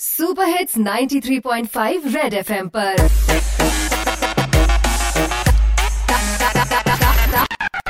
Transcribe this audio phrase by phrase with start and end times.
[0.00, 2.96] Super hits 93.5 red FM पर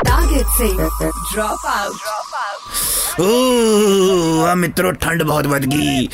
[0.04, 0.68] target से
[1.32, 6.07] drop out ਓ ਆ ਮਿੱਤਰੋ, ਠੰਡ ਬਹੁਤ ਵੱਧ ਗਈ।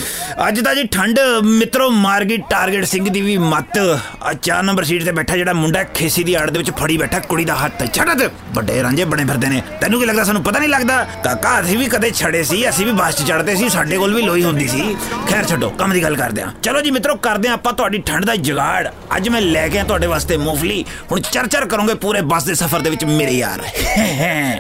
[0.48, 3.78] ਅੱਜ ਤਾਂ ਜੀ ਠੰਡ, ਮਿੱਤਰੋ ਮਾਰ ਗਈ ਟਾਰਗੇਟ ਸਿੰਘ ਦੀ ਵੀ ਮੱਤ।
[4.24, 7.20] ਆ ਚਾਰ ਨੰਬਰ ਸੀਟ ਤੇ ਬੈਠਾ ਜਿਹੜਾ ਮੁੰਡਾ ਖੇਸੀ ਦੀ ਆੜ ਦੇ ਵਿੱਚ ਫੜੀ ਬੈਠਾ,
[7.20, 8.22] ਕੁੜੀ ਦਾ ਹੱਥ। ਛੱਡ
[8.54, 11.04] ਵੱਡੇ ਰਾਂਝੇ ਬਣੇ ਫਿਰਦੇ ਨੇ। ਤੈਨੂੰ ਕੀ ਲੱਗਦਾ, ਸਾਨੂੰ ਪਤਾ ਨਹੀਂ ਲੱਗਦਾ?
[11.24, 14.22] ਕਾਕਾ, ਅਸੀਂ ਵੀ ਕਦੇ ਛੜੇ ਸੀ, ਅਸੀਂ ਵੀ ਬੱਸ 'ਚ ਚੜਦੇ ਸੀ, ਸਾਡੇ ਕੋਲ ਵੀ
[14.22, 14.96] ਲੋਈ ਹੁੰਦੀ ਸੀ।
[15.30, 18.26] ਖੈਰ ਛੱਡੋ, ਕੰਮ ਦੀ ਗੱਲ ਕਰਦੇ ਆ ਚਲੋ ਜੀ ਮਿੱਤਰੋ, ਕਰਦੇ ਆ ਆਪਾਂ ਤੁਹਾਡੀ ਠੰਡ
[18.26, 18.88] ਦਾ ਜੁਗਾੜ।
[19.18, 22.80] ਅੱਜ ਮੈਂ ਲੈ ਕੇ ਆ ਤੁਹਾਡੇ ਵਾਸਤੇ ਮੂੰਗਫਲੀ। ਹੁਣ ਚਰਚਰ ਕਰੋਗੇ ਪੂਰੇ ਬੱਸ ਦੇ ਸਫ਼ਰ
[22.80, 23.64] ਦੇ ਵਿੱਚ ਮੇਰੇ ਯਾਰ।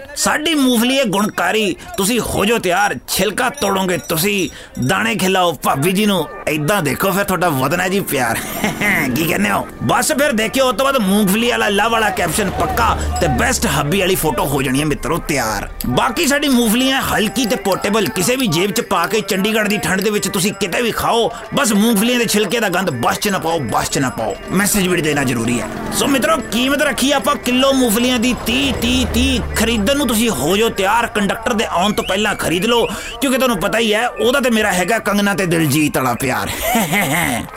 [0.15, 4.49] ਸਾਡੀ ਮੂੰਗਫਲੀ ਹੈ ਗੁਣਕਾਰੀ, ਤੁਸੀਂ ਹੋ ਜੋ ਤਿਆਰ ਛਿਲਕਾ ਤੋੜੋਗੇ ਤੁਸੀਂ।
[4.87, 8.37] ਦਾਣੇ ਖਿਲਾਓ ਭਾਬੀ ਜੀ ਨੂੰ। ਐਦਾਂ ਦੇਖੋ, ਫਿਰ ਤੁਹਾਡਾ ਵਦਨ ਹੈ ਜੀ ਪਿਆਰ।
[9.15, 9.67] ਕੀ ਕਹਿੰਦੇ ਹੋ?
[9.83, 13.99] ਬਸ ਫਿਰ ਦੇਖਿਓ ਉਸ ਤੋਂ ਬਾਅਦ ਮੂੰਗਫਲੀ ਵਾਲਾ ਲਵ ਵਾਲਾ ਕੈਪਸ਼ਨ ਪੱਕਾ ਤੇ ਬੈਸਟ ਹੱਬੀ
[13.99, 18.35] ਵਾਲੀ ਫੋਟੋ ਹੋ ਜਾਣੀ ਹੈ ਮਿੱਤਰੋ, ਤਿਆਰ। ਬਾਕੀ ਸਾਡੀ ਮੂੰਗਫਲੀ ਹੈ ਹਲਕੀ ਤੇ ਪੋਰਟੇਬਲ ਕਿਸੇ
[18.35, 21.73] ਵੀ ਜੇਬ 'ਚ ਪਾ ਕੇ ਚੰਡੀਗੜ੍ਹ ਦੀ ਠੰਡ ਦੇ ਵਿੱਚ ਤੁਸੀਂ ਕਿਤੇ ਵੀ ਖਾਓ, ਬਸ
[21.73, 25.01] ਮੂੰਗਫਲੀਆਂ ਦੇ ਛਿਲਕੇ ਦਾ ਗੰਦ ਬਸ 'ਚ ਨਾ ਪਾਓ, ਬਸ 'ਚ ਨਾ ਪਾਓ। ਮੈਸੇਜ ਵੀ
[25.01, 29.97] ਦੇਣਾ ਜ਼ਰੂਰੀ ਹੈ। ਸੋ ਮਿੱਤਰੋ, ਕੀਮਤ ਰੱਖੀ ਆਪਾਂ ਕਿਲੋ ਮੂੰਗਫਲੀਆਂ ਦੀ 30 30 30 ਖਰੀਦਣ
[29.97, 32.85] ਨੂੰ ਤੁਸੀਂ ਹੋ ਜੋ ਤਿਆਰ, ਕੰਡਕਟਰ ਦੇ ਆਉਣ ਤੋਂ ਪਹਿਲਾਂ ਖਰੀਦ ਲਓ,
[33.21, 36.49] ਕਿਉਂਕਿ ਤੁਹਾਨੂੰ ਪਤਾ ਹੀ ਹੈ, ਉਹਦਾ ਤੇ ਮੇਰਾ ਹੈਗਾ ਕੰਗਨਾ ਤੇ ਦਿਲਜੀਤ ਵਾਲਾ ਪਿਆਰ। ਯਾਰ।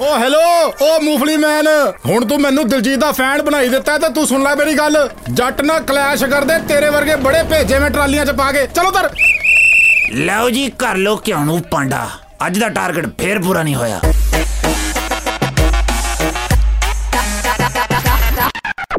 [0.00, 0.41] ਓ ਹੈਲੋ
[0.83, 1.67] ਓ ਮੂਫਲੀ ਮੈਨ
[2.06, 5.61] ਹੁਣ ਤੂੰ ਮੈਨੂੰ ਦਿਲਜੀਤ ਦਾ ਫੈਨ ਬਣਾਈ ਦਿੱਤਾ ਤੇ ਤੂੰ ਸੁਣ ਲੈ ਮੇਰੀ ਗੱਲ। ਜੱਟ
[5.62, 9.11] ਨਾਲ ਕਲੈਸ਼ ਕਰਦੇ ਤੇਰੇ ਵਰਗੇ ਬੜੇ ਭੇਜੇ ਮੈਂ ਟਰਾਲੀਆਂ 'ਚ ਪਾ ਕੇ। ਚਲੋ ਤਰ
[10.12, 12.09] ਲਓ ਜੀ ਕਰ ਲੋ ਕਿਉਂ ਨੂੰ ਪਾਂਡਾ।
[12.47, 14.00] ਅੱਜ ਦਾ ਟਾਰਗੇਟ ਫੇਰ ਪੂਰਾ ਨਹੀਂ ਹੋਇਆ।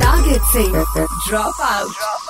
[0.01, 0.63] Target say
[1.25, 2.20] drop out.